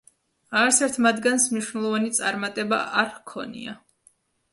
არც 0.59 0.77
ერთ 0.85 0.95
მათგანს 1.05 1.45
მნიშვნელოვანი 1.55 2.09
წარმატება 2.21 2.81
არ 3.03 3.13
ჰქონია. 3.19 3.77